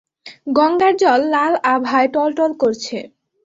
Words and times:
গঙ্গার 0.57 0.93
জল 1.01 1.21
লাল 1.33 1.53
আভায় 1.73 2.07
টলটল 2.13 2.51
করছে। 2.61 2.97